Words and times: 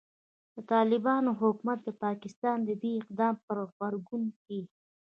د 0.55 0.55
طالبانو 0.71 1.29
حکومت 1.41 1.79
د 1.83 1.89
پاکستان 2.03 2.57
د 2.63 2.69
دې 2.81 2.91
اقدام 3.01 3.35
په 3.45 3.51
غبرګون 3.67 4.23
کې 4.45 4.59